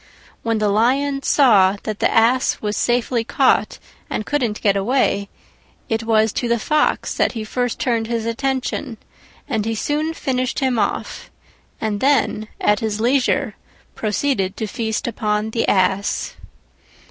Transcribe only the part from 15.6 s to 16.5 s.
Ass.